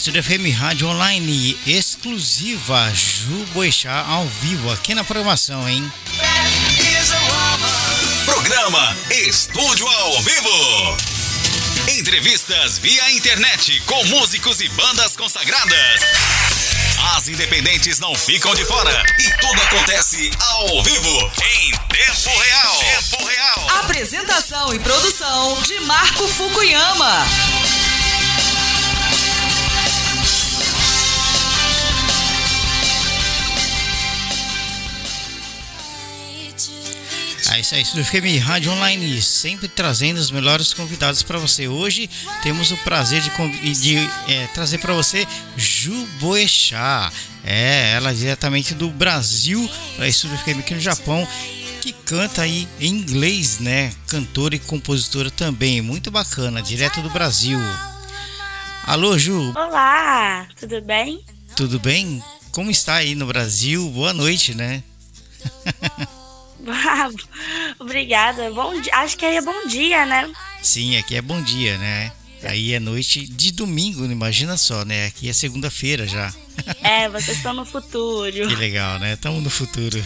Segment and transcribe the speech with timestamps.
[0.00, 5.92] Estúdio FM Rádio Online exclusiva Ju Boixá ao vivo aqui na programação, hein?
[8.24, 10.96] Programa Estúdio ao vivo.
[11.98, 16.00] Entrevistas via internet com músicos e bandas consagradas.
[17.14, 22.78] As independentes não ficam de fora e tudo acontece ao vivo, em tempo real.
[22.78, 23.70] Tempo real.
[23.80, 27.26] Apresentação e produção de Marco Fukuyama.
[37.52, 41.66] É isso aí, Estúdio FM Rádio Online, sempre trazendo os melhores convidados para você.
[41.66, 42.08] Hoje
[42.44, 43.96] temos o prazer de, de
[44.28, 47.12] é, trazer para você Ju Boechat.
[47.42, 51.26] É, ela diretamente do Brasil, para Estúdio FM aqui no Japão,
[51.80, 53.92] que canta aí em inglês, né?
[54.06, 57.58] Cantora e compositora também, muito bacana, direto do Brasil.
[58.84, 59.52] Alô, Ju.
[59.56, 61.24] Olá, tudo bem?
[61.56, 62.22] Tudo bem?
[62.52, 63.88] Como está aí no Brasil?
[63.90, 64.84] Boa noite, né?
[67.78, 68.50] Obrigada.
[68.50, 68.94] Bom dia.
[68.94, 70.30] Acho que aí é bom dia, né?
[70.62, 72.12] Sim, aqui é bom dia, né?
[72.42, 75.06] Aí é noite de domingo, imagina só, né?
[75.06, 76.32] Aqui é segunda-feira já.
[76.82, 78.32] É, vocês estão no futuro.
[78.32, 79.14] Que legal, né?
[79.14, 80.02] Estamos no futuro.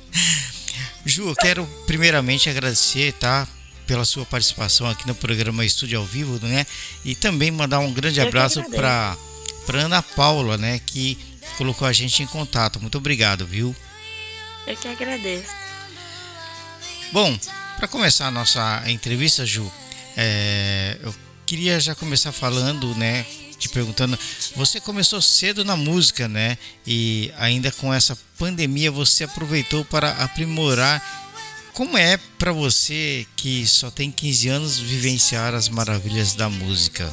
[1.04, 3.48] Ju, eu quero primeiramente agradecer, tá?
[3.86, 6.66] Pela sua participação aqui no programa Estúdio ao Vivo, né?
[7.04, 9.16] E também mandar um grande abraço para
[9.72, 10.78] Ana Paula, né?
[10.84, 11.18] Que
[11.56, 12.80] colocou a gente em contato.
[12.80, 13.74] Muito obrigado, viu?
[14.70, 15.50] Eu que agradeço.
[17.10, 17.36] Bom,
[17.76, 19.70] para começar a nossa entrevista, Ju,
[20.16, 21.12] é, eu
[21.44, 23.26] queria já começar falando, né?
[23.58, 24.16] Te perguntando,
[24.54, 26.56] você começou cedo na música, né?
[26.86, 31.02] E ainda com essa pandemia você aproveitou para aprimorar.
[31.74, 37.12] Como é para você que só tem 15 anos vivenciar as maravilhas da música?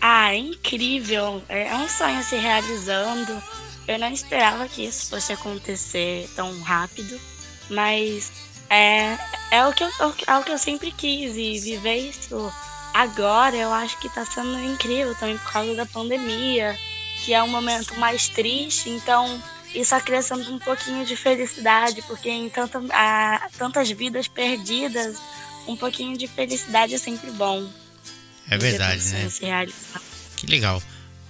[0.00, 1.42] Ah, é incrível!
[1.48, 3.42] É um sonho se realizando
[3.90, 7.20] eu não esperava que isso fosse acontecer tão rápido,
[7.68, 8.30] mas
[8.68, 9.18] é,
[9.50, 9.90] é, o, que eu,
[10.28, 12.52] é o que eu sempre quis e viver isso
[12.94, 16.78] agora eu acho que está sendo incrível também por causa da pandemia,
[17.24, 19.42] que é um momento mais triste, então
[19.74, 25.18] isso acrescenta um pouquinho de felicidade, porque em tanta, há tantas vidas perdidas,
[25.66, 27.68] um pouquinho de felicidade é sempre bom.
[28.48, 29.28] É verdade, né?
[30.36, 30.82] Que legal.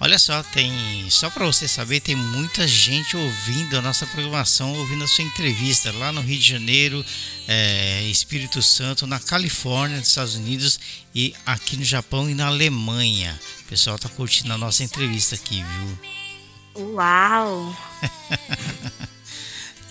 [0.03, 5.03] Olha só, tem só para você saber, tem muita gente ouvindo a nossa programação, ouvindo
[5.03, 7.05] a sua entrevista lá no Rio de Janeiro,
[7.47, 10.79] é, Espírito Santo, na Califórnia, nos Estados Unidos
[11.13, 13.39] e aqui no Japão e na Alemanha.
[13.59, 15.99] O pessoal tá curtindo a nossa entrevista aqui, viu?
[16.95, 17.77] Uau!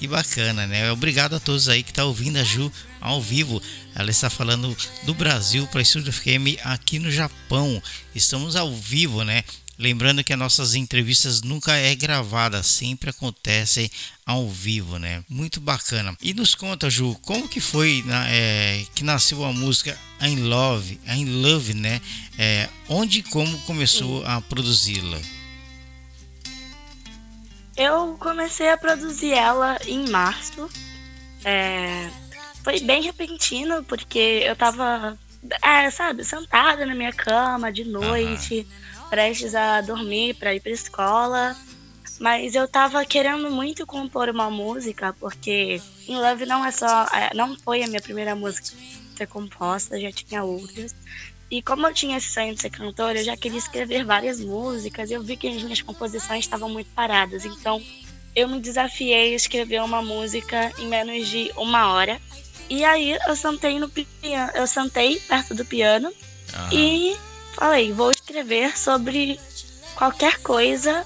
[0.01, 0.91] que bacana, né?
[0.91, 2.73] Obrigado a todos aí que tá ouvindo a Ju
[3.03, 3.61] ao vivo.
[3.95, 7.83] Ela está falando do Brasil para Estúdio FM aqui no Japão.
[8.15, 9.45] Estamos ao vivo, né?
[9.79, 13.91] Lembrando que as nossas entrevistas nunca é gravada, sempre acontecem
[14.25, 15.23] ao vivo, né?
[15.29, 16.17] Muito bacana.
[16.23, 21.43] E nos conta, Ju, como que foi é, que nasceu a música I'm Love, I'm
[21.43, 22.01] Love, né?
[22.39, 25.21] É, onde e como começou a produzi-la?
[27.83, 30.69] Eu comecei a produzir ela em março.
[31.45, 32.11] É,
[32.63, 35.19] foi bem repentino, porque eu tava,
[35.63, 38.67] é, sabe, sentada na minha cama de noite.
[38.69, 41.57] Aham prestes a dormir para ir para escola.
[42.19, 47.07] Mas eu tava querendo muito compor uma música, porque In Love não é só.
[47.07, 48.69] É, não foi a minha primeira música
[49.15, 50.95] a ser composta, já tinha outras.
[51.51, 55.11] E como eu tinha esse sonho de ser cantora, eu já queria escrever várias músicas.
[55.11, 57.45] E eu vi que as minhas composições estavam muito paradas.
[57.45, 57.83] Então
[58.37, 62.21] eu me desafiei a escrever uma música em menos de uma hora.
[62.69, 66.69] E aí eu sentei no piano, eu sentei perto do piano uhum.
[66.73, 67.17] e
[67.57, 69.41] falei, vou escrever sobre
[69.97, 71.05] qualquer coisa,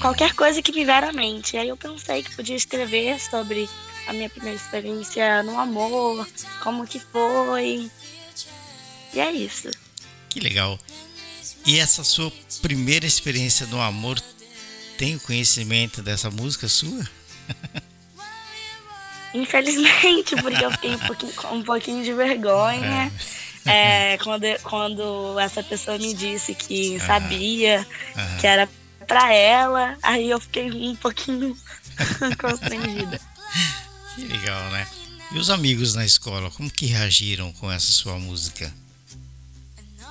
[0.00, 1.56] qualquer coisa que me vier à mente.
[1.56, 3.70] Aí eu pensei que podia escrever sobre
[4.08, 6.26] a minha primeira experiência no amor,
[6.60, 7.88] como que foi.
[9.14, 9.70] E é isso.
[10.36, 10.78] Que legal.
[11.64, 12.30] E essa sua
[12.60, 14.20] primeira experiência no amor
[14.98, 17.08] tem o conhecimento dessa música sua?
[19.32, 23.10] Infelizmente, porque eu fiquei um pouquinho, um pouquinho de vergonha.
[23.64, 24.12] É.
[24.12, 27.86] É, quando, quando essa pessoa me disse que sabia
[28.38, 28.68] que era
[29.06, 31.56] pra ela, aí eu fiquei um pouquinho
[32.38, 33.18] constrangida.
[34.14, 34.86] Que legal, né?
[35.32, 38.70] E os amigos na escola, como que reagiram com essa sua música?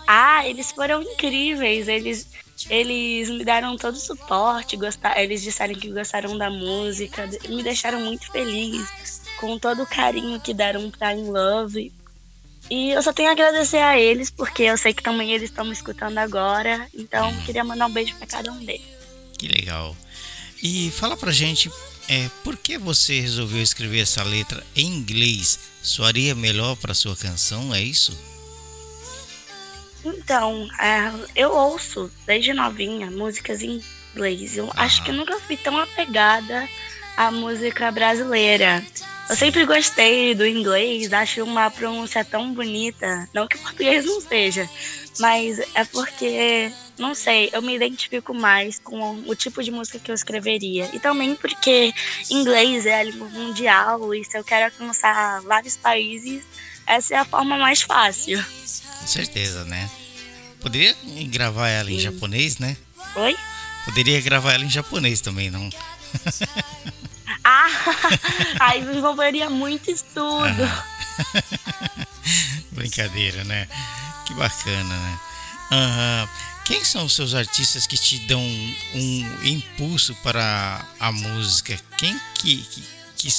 [0.07, 1.88] Ah, eles foram incríveis.
[1.88, 2.28] Eles,
[2.69, 8.00] eles me deram todo o suporte, gostar, eles disseram que gostaram da música, me deixaram
[8.02, 11.92] muito feliz com todo o carinho que deram pra In Love
[12.69, 15.66] E eu só tenho a agradecer a eles, porque eu sei que também eles estão
[15.66, 16.88] me escutando agora.
[16.94, 17.42] Então, Uhum.
[17.44, 18.81] queria mandar um beijo para cada um deles.
[19.38, 19.96] Que legal.
[20.63, 21.69] E fala pra gente,
[22.07, 25.60] é, por que você resolveu escrever essa letra em inglês?
[25.84, 28.18] Soaria melhor pra sua canção, é isso?
[30.06, 33.81] Então, é, eu ouço desde novinha músicas em
[34.13, 34.56] inglês.
[34.56, 36.68] Eu acho que nunca fui tão apegada
[37.18, 38.86] à música brasileira.
[39.28, 43.28] Eu sempre gostei do inglês, acho uma pronúncia tão bonita.
[43.34, 44.69] Não que o português não seja,
[45.19, 50.12] mas é porque, não sei, eu me identifico mais com o tipo de música que
[50.12, 50.88] eu escreveria.
[50.94, 51.92] E também porque
[52.30, 56.44] inglês é a língua mundial e se eu quero alcançar vários países,
[56.88, 58.44] essa é a forma mais fácil.
[59.00, 59.90] Com certeza, né?
[60.60, 60.96] Poderia
[61.28, 62.04] gravar ela em Sim.
[62.04, 62.76] japonês, né?
[63.16, 63.38] Oi?
[63.86, 65.70] Poderia gravar ela em japonês também, não?
[67.48, 67.68] Ah,
[68.60, 70.68] aí envolveria muito estudo.
[72.74, 73.68] Brincadeira, né?
[74.26, 75.20] Que bacana, né?
[75.72, 76.30] Aham.
[76.66, 81.80] Quem são os seus artistas que te dão um impulso para a música?
[81.96, 82.84] Quem que, que,
[83.16, 83.30] que,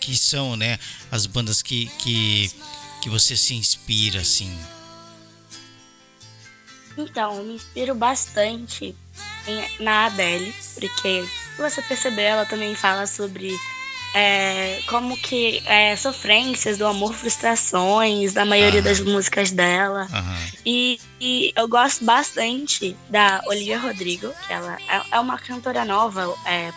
[0.00, 0.78] que são, né?
[1.12, 2.50] As bandas que, que,
[3.00, 4.56] que você se inspira, assim?
[6.96, 8.94] Então, eu me inspiro bastante
[9.46, 11.24] em- na Adele, porque
[11.56, 13.56] se você perceber, ela também fala sobre
[14.12, 18.82] é, como que é, sofrências do amor, frustrações, da maioria Ah.
[18.82, 20.08] das músicas dela.
[20.12, 20.46] Aham.
[20.66, 26.34] E, e eu gosto bastante da Olivia Rodrigo, que ela é, é uma cantora nova,
[26.44, 26.72] é,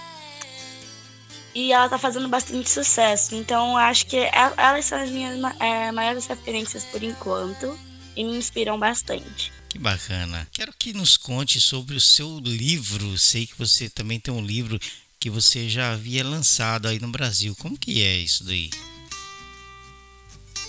[1.56, 3.36] e ela tá fazendo bastante sucesso.
[3.36, 7.78] Então acho que el- elas são as minhas é, maiores referências por enquanto
[8.16, 9.52] e me inspiram bastante.
[9.70, 10.48] Que bacana.
[10.52, 13.18] Quero que nos conte sobre o seu livro.
[13.18, 14.80] Sei que você também tem um livro
[15.20, 17.56] que você já havia lançado aí no Brasil.
[17.60, 18.70] Como que é isso daí?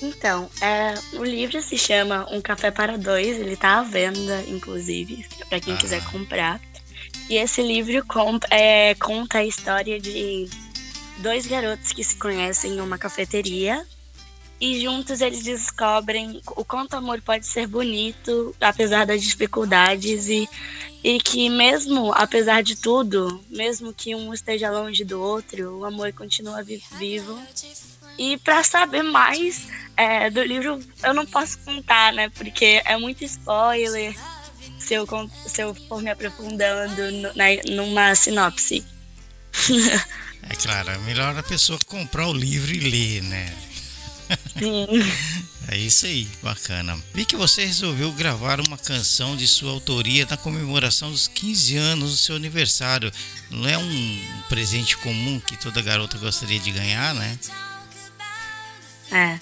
[0.02, 5.24] Então, é, o livro se chama Um Café para Dois, ele tá à venda, inclusive,
[5.48, 5.76] para quem Ah.
[5.76, 6.60] quiser comprar.
[7.30, 10.48] E esse livro com- é, conta a história de
[11.18, 13.86] dois garotos que se conhecem em uma cafeteria
[14.60, 20.48] e juntos eles descobrem o quanto amor pode ser bonito, apesar das dificuldades, e,
[21.02, 26.12] e que mesmo apesar de tudo, mesmo que um esteja longe do outro, o amor
[26.12, 27.38] continua vi- vivo.
[28.16, 29.66] E para saber mais
[29.96, 32.28] é, do livro, eu não posso contar, né?
[32.30, 34.14] Porque é muito spoiler
[34.78, 35.06] se eu,
[35.46, 37.44] se eu for me aprofundando no- na,
[37.74, 38.84] numa sinopse.
[40.48, 43.54] É claro, é melhor a pessoa comprar o livro e ler, né?
[44.58, 44.86] Sim.
[45.68, 46.98] É isso aí, bacana.
[47.14, 52.10] Vi que você resolveu gravar uma canção de sua autoria na comemoração dos 15 anos
[52.10, 53.10] do seu aniversário.
[53.50, 57.38] Não é um presente comum que toda garota gostaria de ganhar, né?
[59.10, 59.38] É.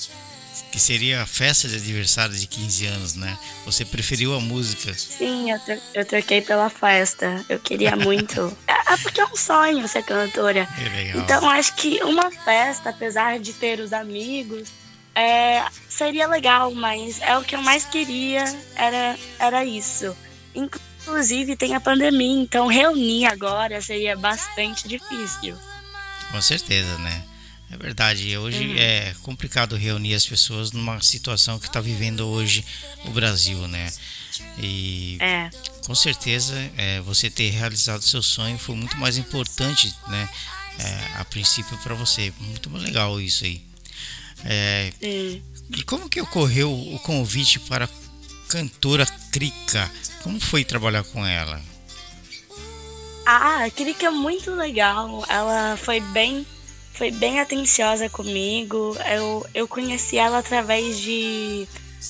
[0.71, 3.39] Que seria a festa de aniversário de 15 anos, né?
[3.65, 4.93] Você preferiu a música.
[4.95, 7.45] Sim, eu, tro- eu troquei pela festa.
[7.49, 8.57] Eu queria muito.
[8.67, 10.69] É, é porque é um sonho ser cantora.
[10.79, 11.23] É legal.
[11.23, 14.69] Então acho que uma festa, apesar de ter os amigos,
[15.15, 18.45] é, seria legal, mas é o que eu mais queria,
[18.75, 20.15] era, era isso.
[20.55, 25.57] Inclusive tem a pandemia, então reunir agora seria bastante difícil.
[26.31, 27.23] Com certeza, né?
[27.73, 28.37] É verdade.
[28.37, 32.65] Hoje é complicado reunir as pessoas numa situação que está vivendo hoje
[33.07, 33.91] o Brasil, né?
[34.59, 35.51] E É,
[35.87, 40.29] com certeza é, você ter realizado seu sonho foi muito mais importante, né?
[40.79, 42.33] É, a princípio para você.
[42.41, 43.63] Muito legal isso aí.
[44.45, 47.89] É, e como que ocorreu o convite para a
[48.49, 49.91] cantora Krika?
[50.23, 51.61] Como foi trabalhar com ela?
[53.25, 55.25] Ah, a Krika é muito legal.
[55.29, 56.47] Ela foi bem,
[56.93, 58.97] foi bem atenciosa comigo.
[59.11, 61.67] Eu, eu conheci ela através de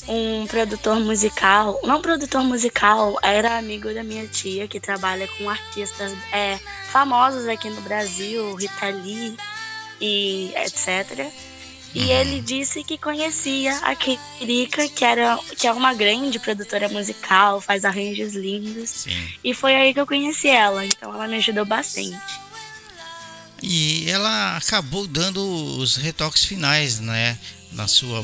[0.09, 1.79] um produtor musical.
[1.85, 6.59] Não produtor musical, era amigo da minha tia que trabalha com artistas é,
[6.91, 9.37] famosos aqui no Brasil, Rita Lee
[10.01, 11.31] e etc.
[11.95, 17.61] E ele disse que conhecia a Krika, que, era, que é uma grande produtora musical,
[17.61, 18.89] faz arranjos lindos.
[18.89, 19.29] Sim.
[19.45, 22.42] E foi aí que eu conheci ela, então ela me ajudou bastante.
[23.62, 25.40] E ela acabou dando
[25.78, 27.38] os retoques finais, né,
[27.73, 28.23] na sua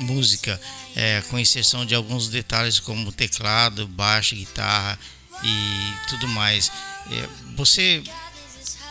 [0.00, 0.60] música,
[0.96, 4.98] é, com exceção de alguns detalhes como teclado, baixo, guitarra
[5.42, 6.72] e tudo mais.
[7.10, 8.02] É, você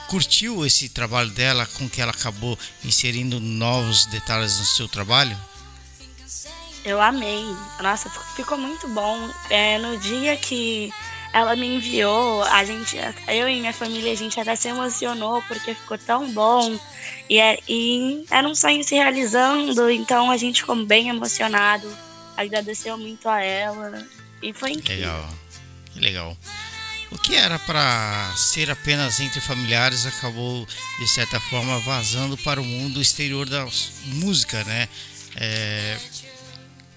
[0.08, 5.38] curtiu esse trabalho dela, com que ela acabou inserindo novos detalhes no seu trabalho?
[6.86, 7.44] Eu amei.
[7.82, 9.30] Nossa, ficou muito bom.
[9.50, 10.94] É, no dia que
[11.34, 12.96] ela me enviou, a gente,
[13.28, 16.80] eu e minha família, a gente até se emocionou porque ficou tão bom.
[17.30, 21.88] E, é- e era um sonho se realizando, então a gente ficou bem emocionado.
[22.36, 24.08] agradeceu muito a ela
[24.44, 25.08] e foi incrível.
[25.08, 25.30] Legal,
[25.92, 26.38] que legal.
[27.10, 30.68] O que era para ser apenas entre familiares acabou,
[31.00, 33.66] de certa forma, vazando para o mundo exterior da
[34.06, 34.88] música, né?
[35.36, 35.98] É,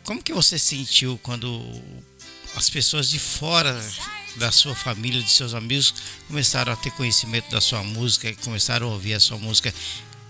[0.05, 1.65] como que você sentiu quando
[2.55, 3.81] as pessoas de fora
[4.37, 5.95] da sua família, de seus amigos,
[6.27, 9.73] começaram a ter conhecimento da sua música, começaram a ouvir a sua música?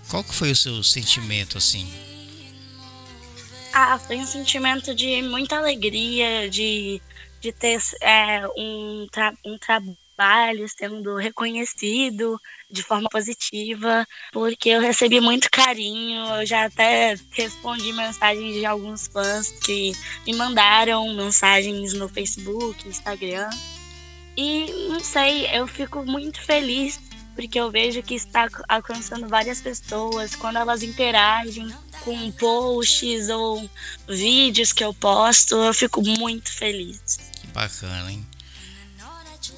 [0.09, 1.88] Qual que foi o seu sentimento, assim?
[3.73, 7.00] Ah, foi um sentimento de muita alegria, de
[7.40, 12.38] de ter é, um, tra um trabalho sendo reconhecido
[12.71, 16.23] de forma positiva, porque eu recebi muito carinho.
[16.37, 19.92] Eu já até respondi mensagens de alguns fãs que
[20.26, 23.49] me mandaram mensagens no Facebook, Instagram.
[24.40, 26.99] E não sei, eu fico muito feliz
[27.35, 31.70] porque eu vejo que está alcançando várias pessoas quando elas interagem
[32.02, 33.68] com posts ou
[34.09, 37.18] vídeos que eu posto, eu fico muito feliz.
[37.52, 38.26] Bacana, hein?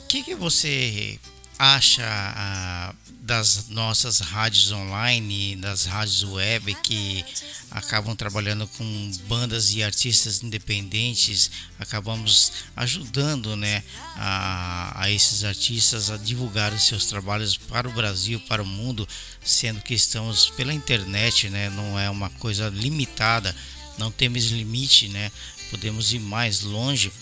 [0.02, 1.16] O que, que você
[1.62, 7.24] acha das nossas rádios online, das rádios web que
[7.70, 13.84] acabam trabalhando com bandas e artistas independentes, acabamos ajudando né,
[14.16, 19.08] a, a esses artistas a divulgar os seus trabalhos para o Brasil, para o mundo,
[19.44, 23.54] sendo que estamos pela internet, né, não é uma coisa limitada,
[23.96, 25.30] não temos limite, né,
[25.70, 27.12] podemos ir mais longe.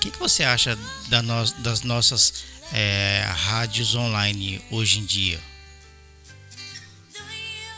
[0.00, 0.76] Que, que você acha
[1.08, 5.40] da no, das nossas é, rádios online hoje em dia?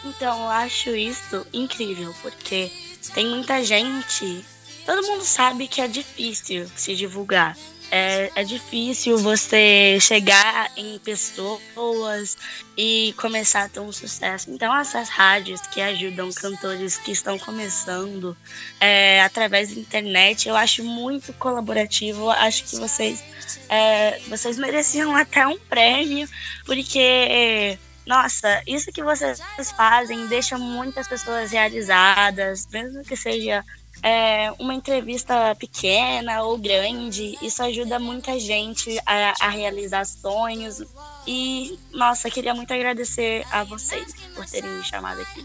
[0.05, 2.71] Então, eu acho isso incrível, porque
[3.15, 4.45] tem muita gente.
[4.85, 7.57] Todo mundo sabe que é difícil se divulgar
[7.91, 12.37] é, é difícil você chegar em pessoas
[12.77, 14.51] e começar a ter um sucesso.
[14.51, 18.37] Então, essas rádios que ajudam cantores que estão começando
[18.81, 22.31] é, através da internet, eu acho muito colaborativo.
[22.31, 23.23] Acho que vocês,
[23.69, 26.29] é, vocês mereciam até um prêmio,
[26.65, 29.41] porque nossa, isso que vocês
[29.77, 33.65] fazem deixa muitas pessoas realizadas, mesmo que seja
[34.03, 40.83] é, uma entrevista pequena ou grande, isso ajuda muita gente a, a, realizar sonhos.
[41.27, 45.45] E, nossa, queria muito agradecer a vocês por terem me chamado aqui.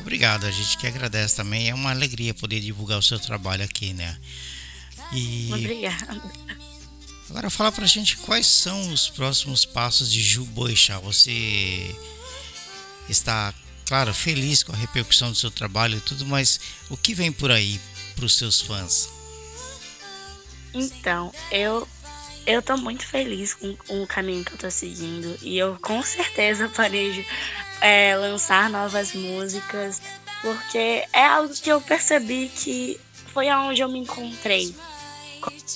[0.00, 1.70] Obrigado, a gente que agradece também.
[1.70, 4.16] É uma alegria poder divulgar o seu trabalho aqui, né?
[5.12, 5.50] E...
[5.52, 6.22] Obrigada.
[7.30, 10.98] Agora fala pra gente quais são os próximos passos de Ju Boixá.
[10.98, 11.96] Você
[13.08, 13.54] está
[13.86, 17.50] claro, feliz com a repercussão do seu trabalho e tudo, mas o que vem por
[17.50, 17.80] aí
[18.14, 19.08] para os seus fãs?
[20.74, 21.86] Então, eu
[22.44, 26.68] eu tô muito feliz com, o caminho que eu tô seguindo e eu com certeza
[26.74, 27.24] planejo
[27.80, 30.02] é, lançar novas músicas
[30.42, 33.00] porque é algo que eu percebi que
[33.32, 34.74] foi aonde eu me encontrei,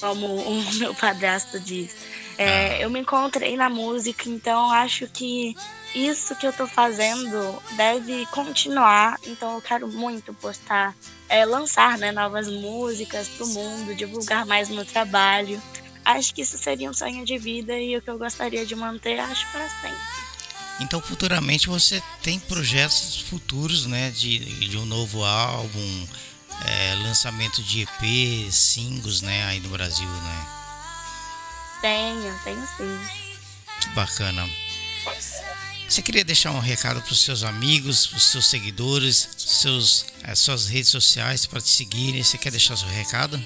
[0.01, 1.91] como o meu padrasto diz.
[2.39, 2.81] É, ah.
[2.81, 5.57] eu me encontrei na música, então acho que
[5.95, 9.19] isso que eu tô fazendo deve continuar.
[9.27, 10.95] Então eu quero muito postar,
[11.29, 15.61] é, lançar né, novas músicas pro mundo, divulgar mais meu trabalho.
[16.05, 19.19] Acho que isso seria um sonho de vida e o que eu gostaria de manter,
[19.19, 20.27] acho para sempre.
[20.79, 26.07] Então futuramente você tem projetos futuros, né, de, de um novo álbum,
[26.67, 30.66] é, lançamento de EP, singles, né, aí no Brasil, né?
[31.87, 32.99] Tenho, tenho sim.
[33.81, 34.45] Que bacana.
[35.89, 40.35] Você queria deixar um recado para os seus amigos, para os seus seguidores, seus, eh,
[40.35, 42.25] suas redes sociais para te seguirem?
[42.25, 43.41] Você quer deixar seu recado?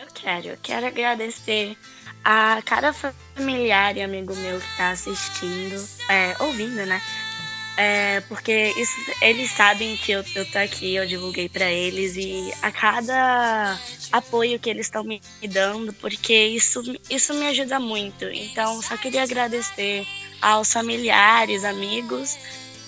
[0.00, 1.76] Eu quero, eu quero agradecer
[2.24, 7.02] a cada familiar e amigo meu que está assistindo, é, ouvindo, né?
[7.76, 12.50] É, porque isso, eles sabem que eu, eu tô aqui, eu divulguei para eles e
[12.62, 13.78] a cada
[14.10, 18.24] apoio que eles estão me dando, porque isso, isso me ajuda muito.
[18.24, 20.06] Então, só queria agradecer
[20.40, 22.38] aos familiares, amigos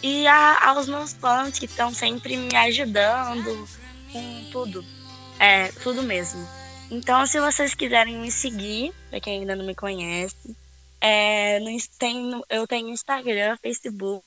[0.03, 3.69] e a, aos meus fãs que estão sempre me ajudando
[4.11, 4.85] com tudo.
[5.39, 6.49] É, tudo mesmo.
[6.91, 10.57] Então, se vocês quiserem me seguir, para quem ainda não me conhece,
[11.01, 11.69] é, no,
[11.99, 14.25] tem, eu tenho Instagram, Facebook,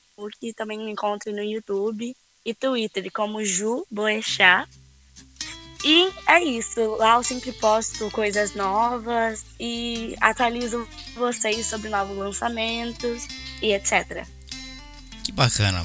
[0.56, 2.14] também me encontro no YouTube
[2.44, 4.68] e Twitter como Ju Boechat.
[5.84, 6.96] E é isso.
[6.96, 13.26] Lá eu sempre posto coisas novas e atualizo vocês sobre novos lançamentos
[13.60, 14.26] e etc.
[15.24, 15.82] Que bacana.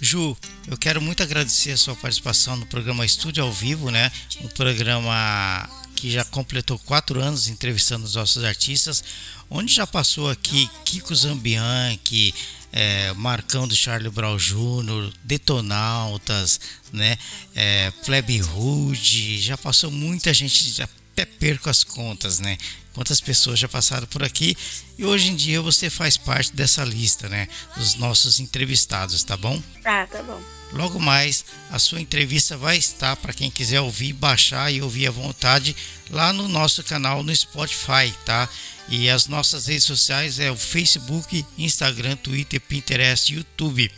[0.00, 0.36] Ju,
[0.66, 4.10] eu quero muito agradecer a sua participação no programa Estúdio ao Vivo, né?
[4.40, 9.04] Um programa que já completou quatro anos entrevistando os nossos artistas,
[9.50, 12.34] onde já passou aqui Kiko Zambian, que
[12.72, 16.60] é, Marcão do Charlie Brown Jr., Detonautas,
[16.92, 17.16] né?
[17.54, 17.92] É,
[18.40, 20.88] Rude, já passou muita gente, já
[21.20, 22.56] até perco as contas, né?
[22.92, 24.56] Quantas pessoas já passaram por aqui
[24.98, 27.46] e hoje em dia você faz parte dessa lista, né?
[27.76, 29.62] Dos nossos entrevistados, tá bom?
[29.84, 30.40] Ah, tá bom.
[30.72, 35.10] Logo mais, a sua entrevista vai estar para quem quiser ouvir, baixar e ouvir à
[35.10, 35.76] vontade
[36.10, 38.48] lá no nosso canal no Spotify, tá?
[38.88, 43.90] E as nossas redes sociais é o Facebook, Instagram, Twitter, Pinterest, YouTube.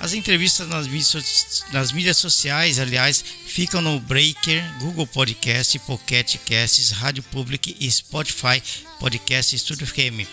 [0.00, 6.92] As entrevistas nas mídias, nas mídias sociais, aliás, ficam no Breaker, Google Podcast, Pocket Casts,
[6.92, 8.62] Rádio Public e Spotify
[9.00, 10.24] Podcast Studio FM.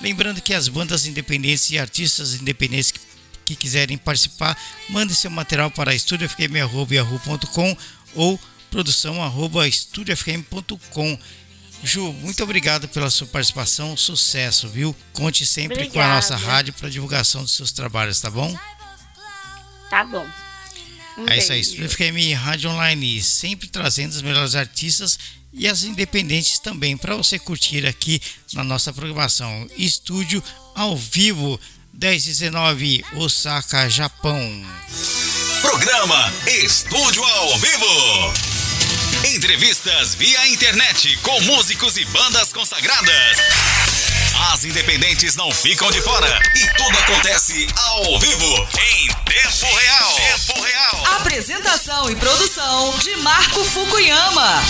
[0.00, 2.94] Lembrando que as bandas independentes e artistas independentes
[3.44, 4.56] que, quiserem participar,
[4.88, 7.76] mandem seu material para estudiofm.com
[8.14, 8.40] ou
[8.70, 11.18] produção.estudiofm.com.
[11.84, 14.94] Ju, muito obrigado pela sua participação, sucesso, viu?
[15.12, 15.92] Conte sempre Obrigada.
[15.92, 18.56] com a nossa rádio para divulgação dos seus trabalhos, tá bom?
[19.92, 20.26] Tá bom.
[21.18, 25.18] Um é isso aí, Estúdio FM Rádio Online, sempre trazendo os melhores artistas
[25.52, 28.18] e as independentes também, para você curtir aqui
[28.54, 29.68] na nossa programação.
[29.76, 30.42] Estúdio
[30.74, 31.60] ao vivo,
[31.92, 34.64] 1019, Osaka, Japão.
[35.60, 38.32] Programa Estúdio ao Vivo.
[39.34, 43.36] Entrevistas via internet com músicos e bandas consagradas.
[44.54, 50.14] As independentes não ficam de fora e tudo acontece ao vivo, em tempo real.
[50.14, 51.16] Tempo real.
[51.16, 54.62] Apresentação e produção de Marco Fukuyama.